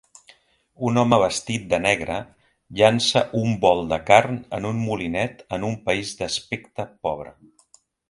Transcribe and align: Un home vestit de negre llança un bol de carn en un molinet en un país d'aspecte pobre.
Un 0.87 0.95
home 1.01 1.19
vestit 1.23 1.67
de 1.73 1.79
negre 1.83 2.15
llança 2.81 3.23
un 3.43 3.55
bol 3.67 3.85
de 3.93 4.01
carn 4.09 4.43
en 4.59 4.69
un 4.73 4.83
molinet 4.89 5.47
en 5.59 5.71
un 5.73 5.81
país 5.91 6.19
d'aspecte 6.23 6.93
pobre. 7.07 7.37